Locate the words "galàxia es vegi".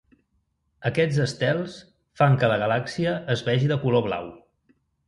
2.65-3.75